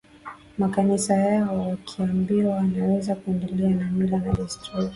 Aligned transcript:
makanisa 0.57 1.13
yao 1.13 1.69
wakiambiwa 1.69 2.55
wanaweza 2.55 3.15
kuendelea 3.15 3.69
na 3.69 3.91
mila 3.91 4.17
na 4.19 4.33
desturi 4.33 4.89